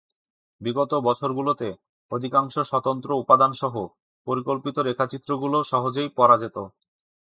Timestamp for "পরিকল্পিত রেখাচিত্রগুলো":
4.27-5.57